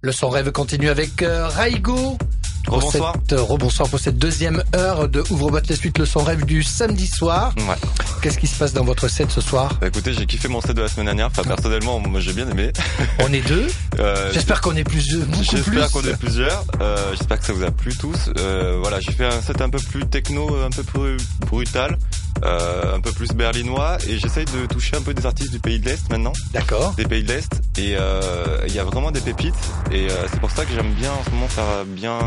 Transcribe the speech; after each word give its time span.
Le 0.00 0.12
son 0.12 0.28
rêve 0.28 0.52
continue 0.52 0.90
avec 0.90 1.22
euh, 1.22 1.48
Raigo. 1.48 2.16
Pour 2.64 2.76
Rebonsoir. 2.76 3.14
cette, 3.14 3.32
euh, 3.32 3.42
rebonsoir 3.42 3.88
pour 3.88 3.98
cette 3.98 4.18
deuxième 4.18 4.62
heure 4.76 5.08
de 5.08 5.24
Ouvre-boîte 5.30 5.68
les 5.68 5.76
suites, 5.76 5.96
le 5.98 6.04
son 6.04 6.22
rêve 6.22 6.44
du 6.44 6.62
samedi 6.62 7.06
soir. 7.06 7.54
Ouais. 7.66 7.74
Qu'est-ce 8.20 8.36
qui 8.38 8.46
se 8.46 8.56
passe 8.58 8.74
dans 8.74 8.84
votre 8.84 9.08
set 9.08 9.30
ce 9.30 9.40
soir? 9.40 9.72
Bah, 9.80 9.86
écoutez, 9.86 10.12
j'ai 10.12 10.26
kiffé 10.26 10.48
mon 10.48 10.60
set 10.60 10.76
de 10.76 10.82
la 10.82 10.88
semaine 10.88 11.06
dernière. 11.06 11.28
Enfin, 11.28 11.42
personnellement, 11.44 11.98
moi, 11.98 12.20
j'ai 12.20 12.34
bien 12.34 12.48
aimé. 12.48 12.70
On 13.20 13.32
est 13.32 13.40
deux? 13.40 13.66
Euh, 13.98 14.30
J'espère 14.34 14.60
qu'on 14.60 14.76
est 14.76 14.84
plus, 14.84 15.16
beaucoup 15.16 15.32
plus. 15.38 15.44
J'espère 15.56 15.90
qu'on 15.90 16.02
est 16.02 16.16
plusieurs. 16.18 16.62
Euh, 16.82 17.14
J'espère 17.16 17.40
que 17.40 17.46
ça 17.46 17.52
vous 17.54 17.62
a 17.64 17.70
plu 17.70 17.96
tous. 17.96 18.30
Euh, 18.38 18.76
voilà, 18.82 19.00
j'ai 19.00 19.12
fait 19.12 19.24
un 19.26 19.40
set 19.40 19.62
un 19.62 19.70
peu 19.70 19.78
plus 19.80 20.06
techno, 20.06 20.54
un 20.62 20.70
peu 20.70 20.82
plus 20.82 21.16
brutal, 21.40 21.96
euh, 22.44 22.96
un 22.96 23.00
peu 23.00 23.12
plus 23.12 23.28
berlinois, 23.28 23.98
et 24.08 24.18
j'essaye 24.18 24.44
de 24.46 24.66
toucher 24.66 24.96
un 24.96 25.02
peu 25.02 25.14
des 25.14 25.26
artistes 25.26 25.52
du 25.52 25.58
pays 25.58 25.78
de 25.78 25.86
l'Est 25.86 26.08
maintenant, 26.10 26.32
D'accord. 26.52 26.94
des 26.96 27.04
pays 27.04 27.22
de 27.22 27.28
l'Est, 27.32 27.52
et 27.78 27.96
euh, 27.96 28.60
il 28.66 28.74
y 28.74 28.78
a 28.78 28.84
vraiment 28.84 29.10
des 29.10 29.20
pépites, 29.20 29.54
et 29.90 30.10
euh, 30.10 30.26
c'est 30.30 30.40
pour 30.40 30.50
ça 30.50 30.64
que 30.64 30.72
j'aime 30.74 30.92
bien 30.94 31.10
en 31.12 31.24
ce 31.24 31.30
moment 31.30 31.48
faire 31.48 31.84
bien 31.86 32.18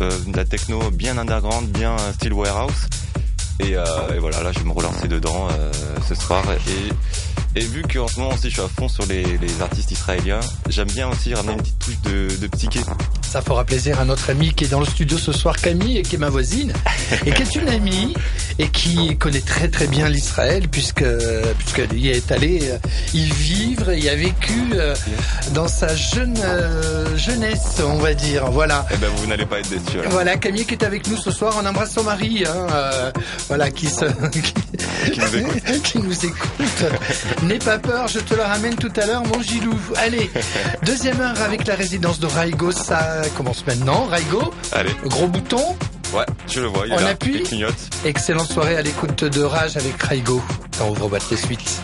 euh, 0.00 0.10
de 0.26 0.36
la 0.36 0.44
techno, 0.44 0.90
bien 0.90 1.18
underground, 1.18 1.68
bien 1.70 1.92
euh, 1.92 2.12
style 2.12 2.32
warehouse. 2.32 2.86
Et, 3.60 3.76
euh, 3.76 3.84
et 4.14 4.18
voilà, 4.20 4.40
là 4.44 4.52
je 4.52 4.60
vais 4.60 4.64
me 4.64 4.72
relancer 4.72 5.08
dedans 5.08 5.48
euh, 5.50 5.72
ce 6.08 6.14
soir. 6.14 6.44
Et, 6.52 6.92
et 7.58 7.64
vu 7.64 7.82
qu'en 7.82 8.06
ce 8.08 8.18
moment 8.20 8.34
aussi 8.34 8.48
je 8.48 8.54
suis 8.54 8.62
à 8.62 8.68
fond 8.68 8.88
sur 8.88 9.04
les, 9.06 9.22
les 9.24 9.62
artistes 9.62 9.90
israéliens, 9.90 10.40
j'aime 10.68 10.88
bien 10.88 11.08
aussi 11.08 11.34
ramener 11.34 11.54
une 11.54 11.58
petite 11.58 11.78
touche 11.78 12.00
de, 12.04 12.28
de 12.40 12.46
psyché. 12.48 12.80
Ça 13.28 13.42
fera 13.42 13.64
plaisir 13.64 14.00
à 14.00 14.04
notre 14.04 14.30
amie 14.30 14.54
qui 14.54 14.64
est 14.64 14.68
dans 14.68 14.80
le 14.80 14.86
studio 14.86 15.18
ce 15.18 15.32
soir, 15.32 15.56
Camille, 15.56 15.98
et 15.98 16.02
qui 16.02 16.14
est 16.14 16.18
ma 16.18 16.30
voisine, 16.30 16.72
et 17.26 17.32
qui 17.32 17.42
est 17.42 17.54
une 17.56 17.68
amie, 17.68 18.14
et 18.58 18.68
qui 18.68 19.16
connaît 19.18 19.40
très 19.40 19.68
très 19.68 19.86
bien 19.86 20.08
l'Israël, 20.08 20.68
puisque 20.68 21.04
puisqu'elle 21.58 21.92
y 21.98 22.08
est 22.08 22.30
allée 22.32 22.60
euh, 22.70 22.78
y 23.12 23.24
vivre 23.24 23.90
et 23.90 23.98
y 23.98 24.08
a 24.08 24.14
vécu 24.16 24.70
euh, 24.72 24.94
dans 25.52 25.68
sa 25.68 25.94
jeune 25.94 26.36
euh, 26.42 27.16
jeunesse, 27.18 27.82
on 27.84 27.98
va 27.98 28.14
dire. 28.14 28.50
Voilà. 28.50 28.86
Eh 28.92 28.96
ben 28.96 29.10
vous 29.16 29.26
n'allez 29.26 29.46
pas 29.46 29.58
être 29.58 29.68
déçus. 29.68 29.98
alors. 29.98 30.12
Voilà, 30.12 30.36
Camille 30.36 30.64
qui 30.64 30.74
est 30.74 30.84
avec 30.84 31.06
nous 31.08 31.16
ce 31.16 31.30
soir. 31.30 31.54
On 31.60 31.66
embrasse 31.66 31.92
son 31.92 32.04
mari, 32.04 32.44
hein, 32.46 32.66
euh, 32.72 33.12
voilà, 33.48 33.70
qui 33.70 33.86
se, 33.88 34.04
Qui 35.12 35.20
nous 35.20 35.36
écoute. 35.36 35.82
qui 35.82 35.98
nous 35.98 36.24
écoute. 36.26 36.84
N'aie 37.48 37.58
pas 37.58 37.78
peur, 37.78 38.08
je 38.08 38.18
te 38.18 38.34
le 38.34 38.42
ramène 38.42 38.74
tout 38.74 38.92
à 39.00 39.06
l'heure, 39.06 39.22
mon 39.24 39.40
Gilou. 39.40 39.74
Allez, 39.96 40.30
deuxième 40.82 41.18
heure 41.18 41.40
avec 41.40 41.66
la 41.66 41.76
résidence 41.76 42.20
de 42.20 42.26
Raigo, 42.26 42.72
ça 42.72 43.22
commence 43.38 43.66
maintenant. 43.66 44.04
Raigo, 44.04 44.52
Allez, 44.72 44.94
gros 45.04 45.28
bouton, 45.28 45.74
ouais, 46.12 46.26
je 46.46 46.60
le 46.60 46.66
vois, 46.66 46.86
il 46.86 46.92
On 46.92 46.98
est 46.98 47.02
là, 47.04 47.08
appuie 47.08 47.36
il 47.36 47.42
clignote. 47.44 47.74
excellente 48.04 48.52
soirée 48.52 48.76
à 48.76 48.82
l'écoute 48.82 49.24
de 49.24 49.42
Rage 49.42 49.78
avec 49.78 50.02
Raigo. 50.02 50.42
On 50.82 50.90
ouvre 50.90 51.08
boîte 51.08 51.24
les 51.30 51.38
suites. 51.38 51.80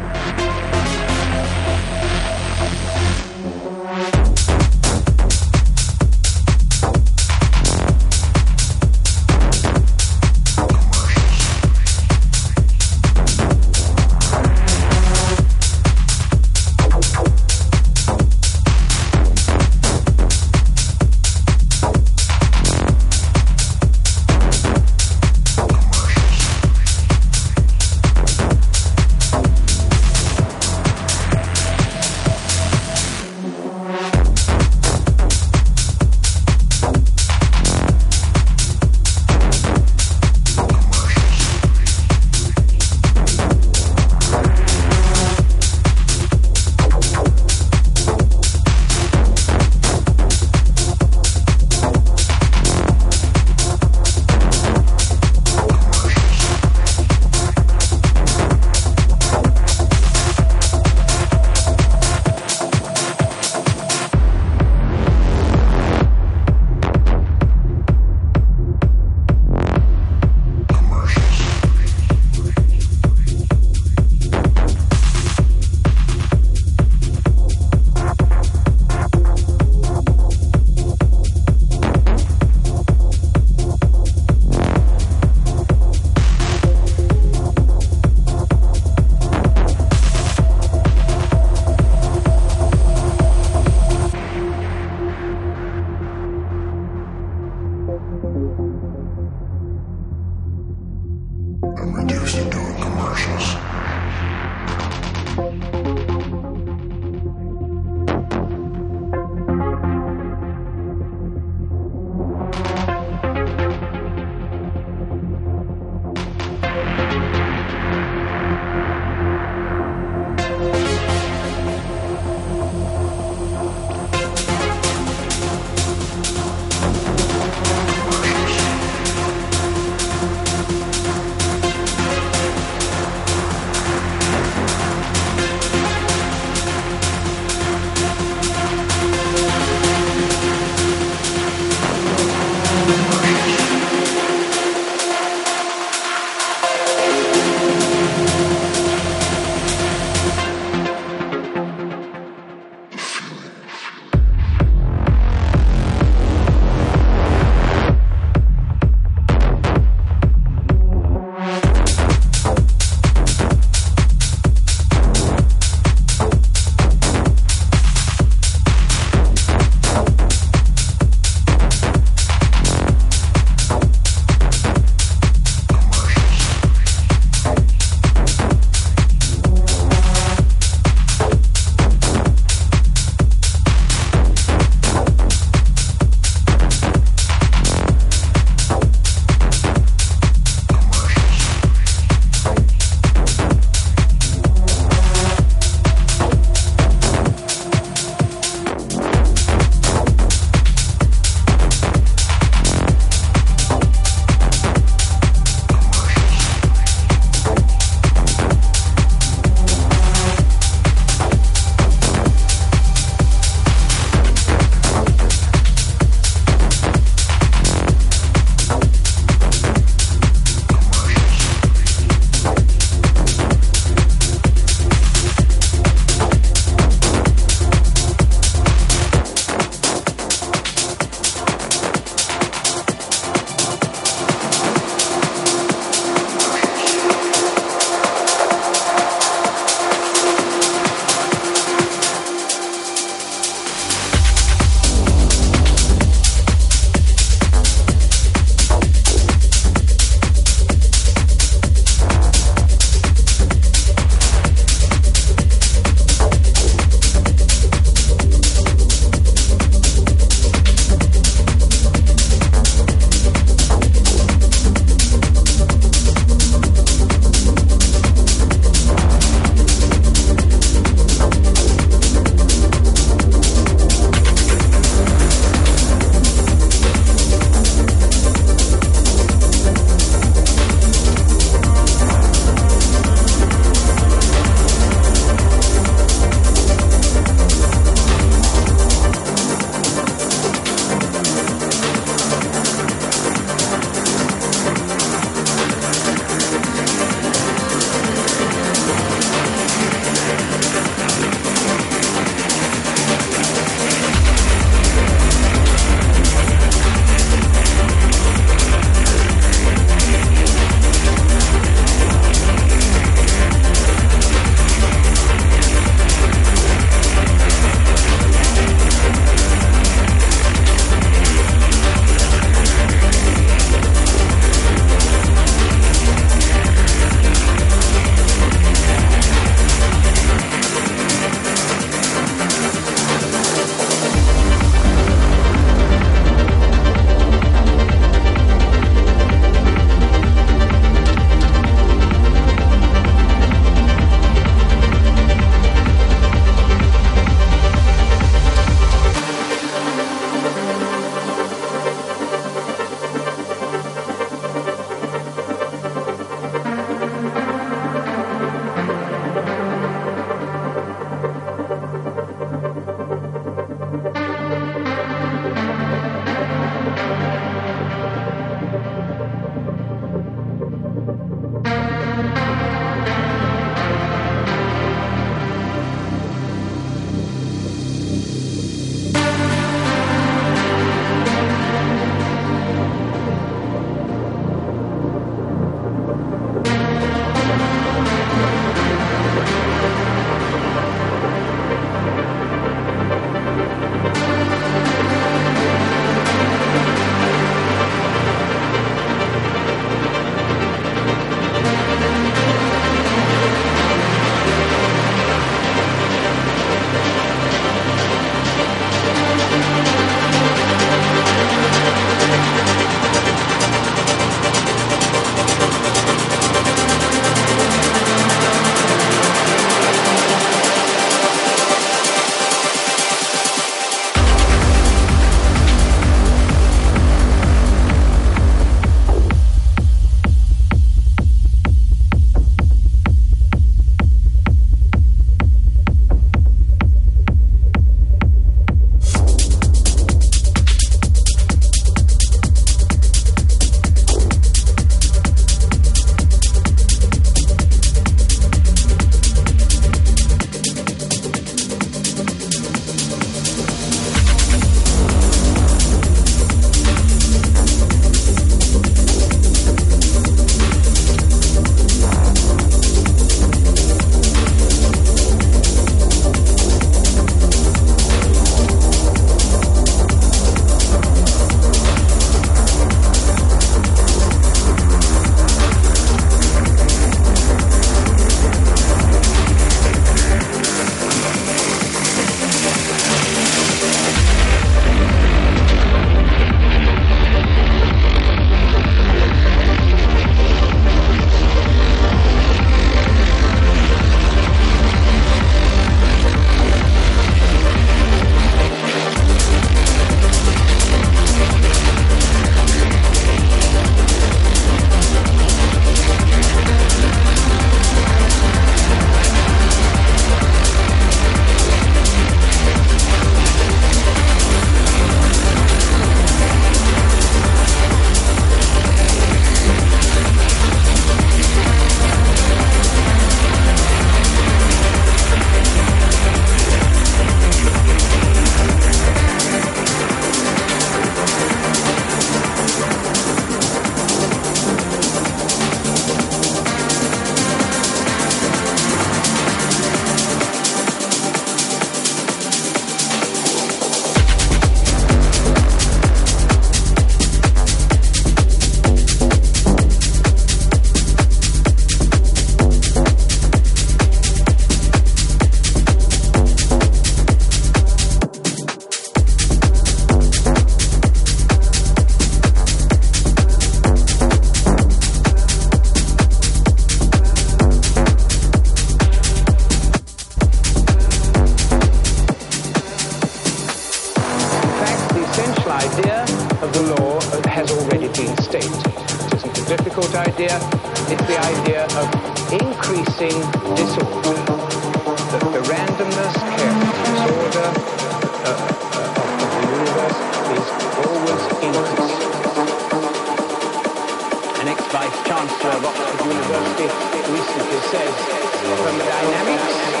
from 597.91 598.97
the 598.97 599.03
dynamics 599.03 600.00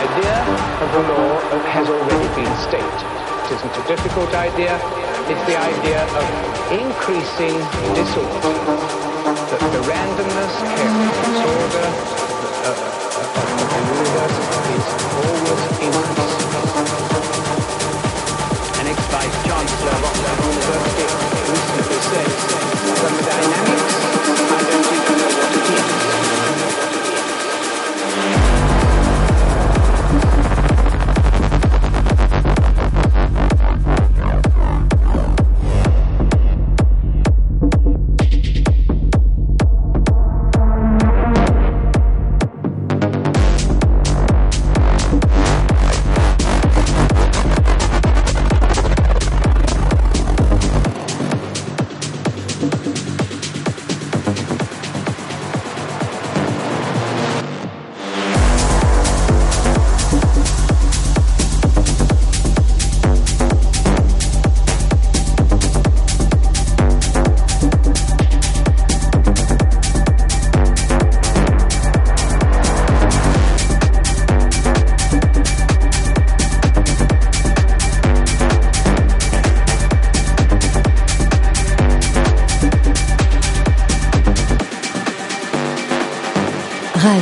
idea 0.00 0.36
of 0.80 0.88
the 0.96 1.02
law 1.12 1.36
has 1.76 1.86
already 1.88 2.28
been 2.32 2.54
stated. 2.56 3.00
It 3.44 3.52
isn't 3.52 3.74
a 3.76 3.84
difficult 3.84 4.32
idea. 4.32 4.80
It's 5.28 5.44
the 5.44 5.58
idea 5.60 6.00
of 6.16 6.24
increasing 6.72 7.56
disorder. 7.92 8.56
That 9.50 9.60
the 9.76 9.82
randomness, 9.84 10.54
chaos, 10.72 11.16
disorder 11.28 11.88
uh, 12.64 12.72
uh, 12.72 13.28
uh, 13.28 13.52
of 13.52 13.68
the 13.68 13.92
universe 13.92 14.38
is 14.72 14.86
always 15.20 15.62
increasing. 15.84 16.48
and 18.80 18.86
ex-vice 18.88 19.36
chancellor 19.44 19.92
of 19.92 20.04
Oxford 20.08 20.40
University 20.48 21.29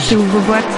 chez 0.09 0.17
vos 0.17 0.41
boîtes. 0.47 0.78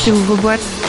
Rage. 0.00 0.06
J'ouvre 0.06 0.36
boîte. 0.36 0.79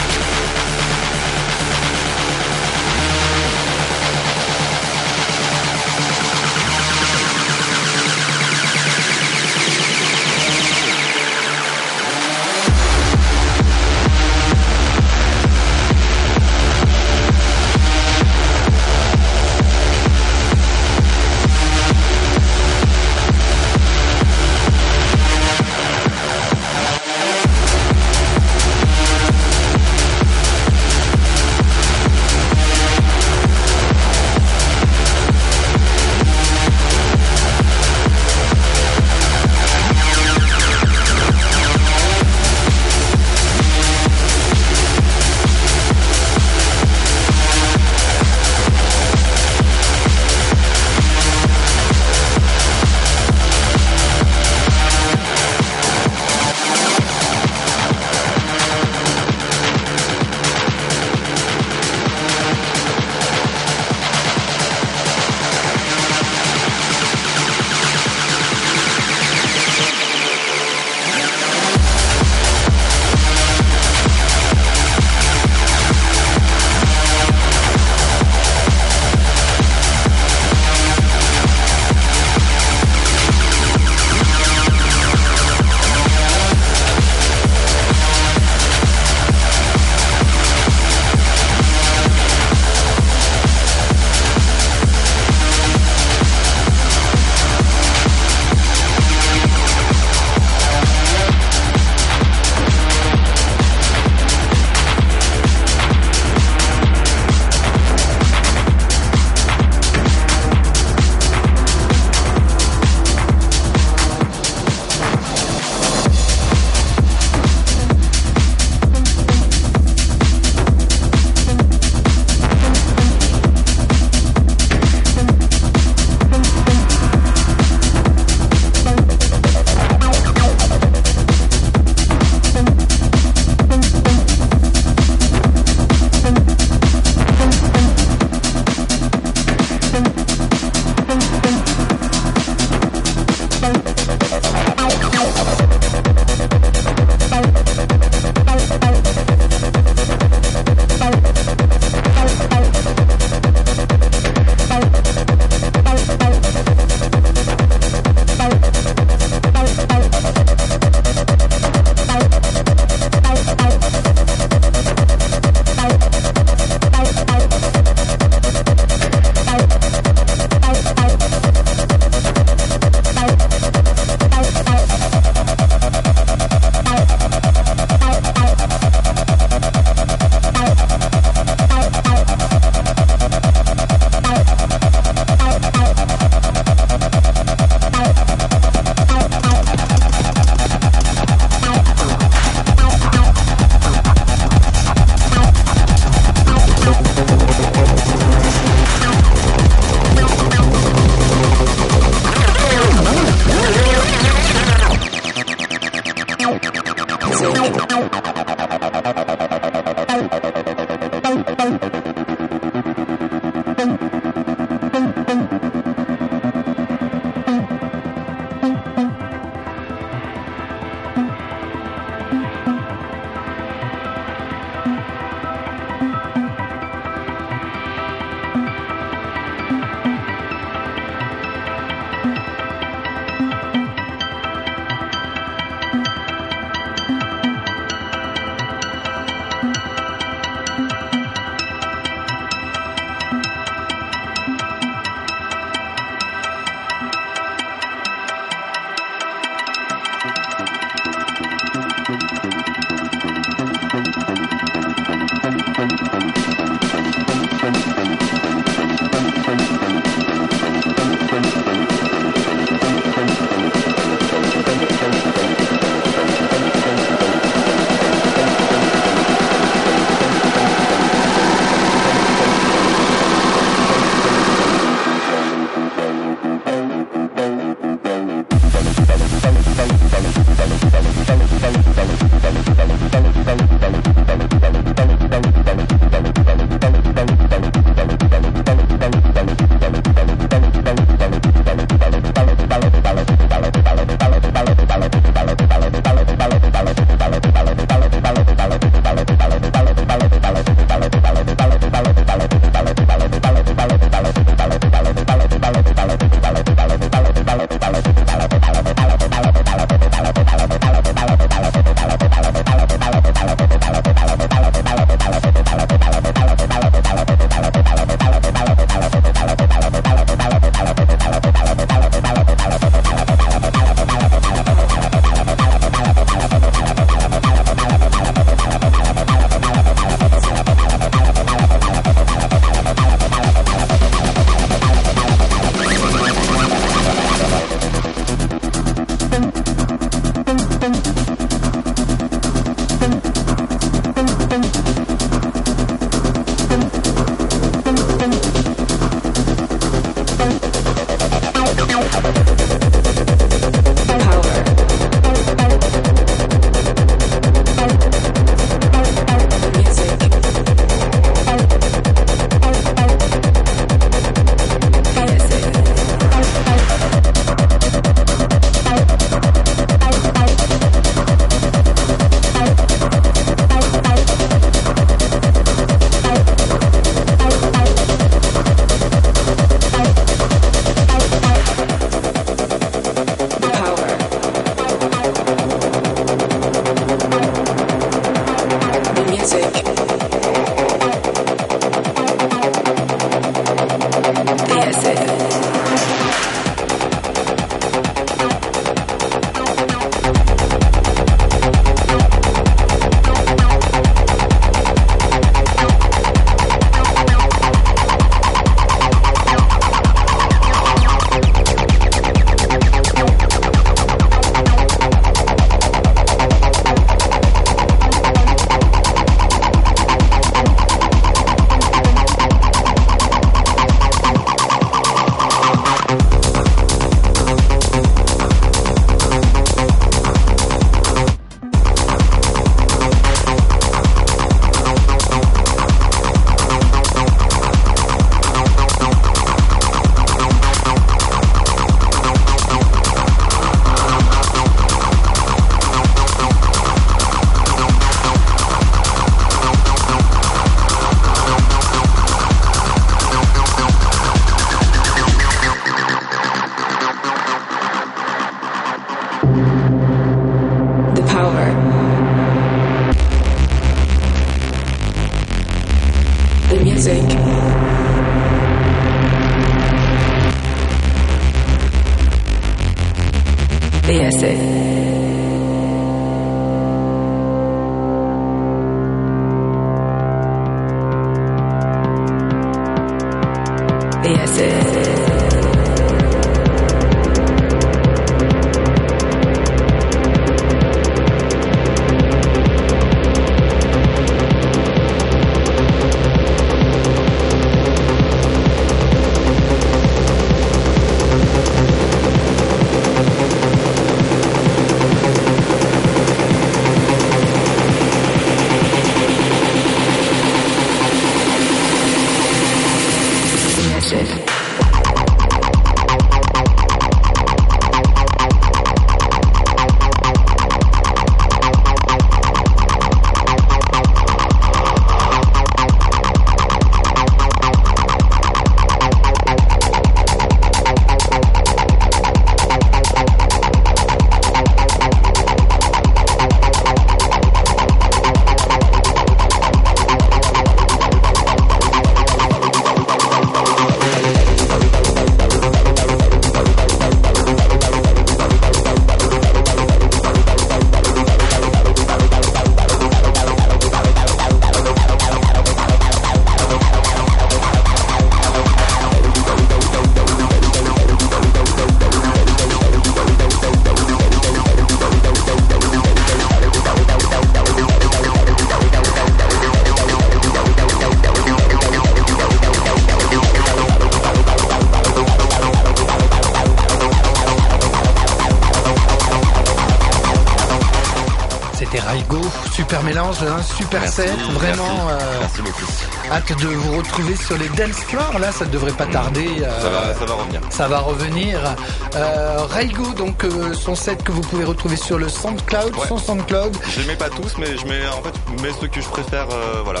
Mélange, 583.14 583.36
hein, 583.42 583.62
super 583.76 584.00
Merci, 584.00 584.14
set, 584.16 584.30
vraiment 584.52 585.06
merci, 585.06 585.60
euh, 585.60 585.62
merci 585.62 586.04
hâte 586.32 586.58
de 586.60 586.66
vous 586.66 586.96
retrouver 586.96 587.36
sur 587.36 587.56
les 587.56 587.68
dance 587.68 587.96
floors. 588.08 588.38
Là, 588.40 588.50
ça 588.50 588.64
ne 588.64 588.70
devrait 588.70 588.92
pas 588.92 589.06
tarder. 589.06 589.46
euh, 589.62 589.80
Ça 589.82 589.88
va, 589.90 590.14
ça 590.14 590.24
va 590.24 590.34
revenir. 590.34 590.60
ça 590.70 590.88
va 590.88 590.98
revenir. 590.98 591.76
Euh, 592.16 592.56
Raigo, 592.68 593.12
donc 593.16 593.44
son 593.74 593.94
set 593.94 594.22
que 594.24 594.32
vous 594.32 594.40
pouvez 594.40 594.64
retrouver 594.64 594.96
sur 594.96 595.18
le 595.18 595.28
SoundCloud, 595.28 595.94
Ouais. 595.96 596.08
son 596.08 596.18
SoundCloud. 596.18 596.76
Je 596.88 597.00
les 597.00 597.06
mets 597.06 597.16
pas 597.16 597.28
tous, 597.30 597.54
mais 597.58 597.76
je 597.76 597.86
mets 597.86 598.06
en 598.08 598.22
fait 598.22 598.34
je 598.56 598.62
mets 598.62 598.72
ceux 598.80 598.88
que 598.88 599.00
je 599.00 599.08
préfère. 599.08 599.46
voilà, 599.84 600.00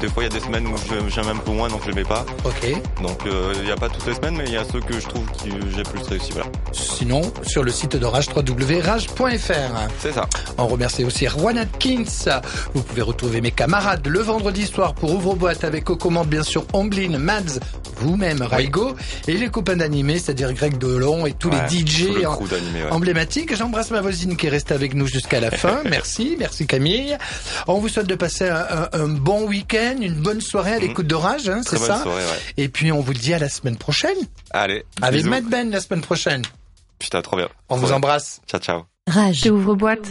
des 0.00 0.08
fois 0.08 0.22
il 0.22 0.32
y 0.32 0.36
a 0.36 0.38
des 0.38 0.44
semaines 0.44 0.66
où 0.66 0.74
je- 0.76 1.08
j'aime 1.10 1.28
un 1.28 1.36
peu 1.36 1.50
moins, 1.52 1.68
donc 1.68 1.82
je 1.84 1.88
les 1.90 1.94
mets 1.94 2.04
pas. 2.04 2.24
Ok. 2.44 2.72
Donc 3.02 3.20
il 3.60 3.66
y 3.68 3.70
a 3.72 3.76
pas 3.76 3.88
toutes 3.88 4.06
les 4.06 4.14
semaines, 4.14 4.36
mais 4.36 4.44
il 4.46 4.52
y 4.52 4.56
a 4.56 4.64
ceux 4.64 4.80
que 4.80 4.98
je 4.98 5.06
trouve 5.06 5.26
que 5.26 5.50
j'ai 5.74 5.82
plus 5.82 6.02
réussi. 6.08 6.32
Voilà, 6.32 6.45
Sinon, 6.96 7.20
sur 7.46 7.62
le 7.62 7.70
site 7.70 7.96
de 7.96 8.06
Rage, 8.06 8.26
www.rage.fr. 8.34 9.52
c'est 10.00 10.12
ça. 10.12 10.26
On 10.56 10.66
remercie 10.66 11.04
aussi 11.04 11.26
Juan 11.26 11.58
Atkins. 11.58 12.04
Vous 12.72 12.82
pouvez 12.82 13.02
retrouver 13.02 13.40
mes 13.42 13.50
camarades 13.50 14.06
le 14.06 14.20
vendredi 14.20 14.66
soir 14.66 14.94
pour 14.94 15.12
Ouvre-boîte 15.12 15.62
avec 15.64 15.90
aux 15.90 15.96
commandes 15.96 16.28
bien 16.28 16.42
sûr 16.42 16.64
Omblin, 16.72 17.18
Mads, 17.18 17.60
vous-même 17.96 18.40
Raigo 18.42 18.94
et 19.28 19.34
les 19.34 19.48
copains 19.48 19.76
d'animé, 19.76 20.18
c'est-à-dire 20.18 20.52
Greg 20.54 20.78
Delon 20.78 21.26
et 21.26 21.32
tous 21.32 21.50
Ouais, 21.50 21.56
les 21.70 21.80
DJ 21.86 22.08
le 22.14 22.26
en- 22.28 22.38
ouais. 22.40 22.48
emblématiques. 22.90 23.54
J'embrasse 23.54 23.90
ma 23.90 24.00
voisine 24.00 24.36
qui 24.36 24.46
est 24.46 24.50
restée 24.50 24.74
avec 24.74 24.94
nous 24.94 25.06
jusqu'à 25.06 25.40
la 25.40 25.50
fin. 25.50 25.80
Merci, 25.90 26.36
merci 26.38 26.66
Camille. 26.66 27.16
On 27.66 27.74
vous 27.78 27.88
souhaite 27.88 28.06
de 28.06 28.14
passer 28.14 28.48
un, 28.48 28.66
un- 28.70 28.88
un 29.00 29.08
bon 29.08 29.46
week-end, 29.46 29.96
une 30.00 30.14
bonne 30.14 30.40
soirée 30.40 30.72
à 30.74 30.78
l'écoute 30.78 31.06
d'orage, 31.06 31.48
hein, 31.48 31.60
c'est 31.64 31.78
Mhm. 31.78 31.86
Ça 31.86 32.02
soirée, 32.02 32.24
ouais. 32.24 32.40
Et 32.64 32.68
puis 32.68 32.90
on 32.90 33.00
vous 33.00 33.12
dit 33.14 33.34
à 33.34 33.38
la 33.38 33.48
semaine 33.50 33.76
prochaine 33.76 34.16
Allez, 34.50 34.84
avec. 35.02 35.24
Mad 35.24 35.44
Ben 35.44 35.70
la 35.70 35.80
semaine 35.80 36.00
prochaine. 36.00 36.42
Putain, 36.98 37.22
trop 37.22 37.36
bien. 37.36 37.48
On 37.68 37.74
Trop 37.74 37.82
vous 37.82 37.86
bien. 37.88 37.96
embrasse. 37.96 38.40
Ciao, 38.46 38.60
ciao. 38.60 38.82
Rage. 39.08 39.42
J'ouvre 39.44 39.74
boîte. 39.74 40.08